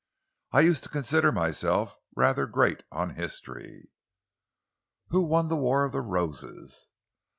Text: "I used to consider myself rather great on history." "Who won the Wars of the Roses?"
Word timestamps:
"I 0.51 0.61
used 0.61 0.81
to 0.81 0.89
consider 0.89 1.31
myself 1.31 1.99
rather 2.15 2.47
great 2.47 2.81
on 2.91 3.11
history." 3.11 3.91
"Who 5.09 5.21
won 5.21 5.47
the 5.49 5.55
Wars 5.55 5.89
of 5.89 5.91
the 5.91 6.01
Roses?" 6.01 6.89